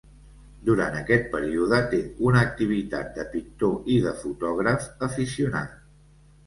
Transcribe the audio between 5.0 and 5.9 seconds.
aficionat.